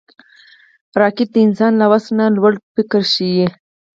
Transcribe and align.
راکټ 1.01 1.27
د 1.33 1.37
انسان 1.47 1.73
له 1.81 1.85
وس 1.91 2.05
نه 2.17 2.25
لوړ 2.37 2.53
فکر 2.75 3.01
ښيي 3.13 3.47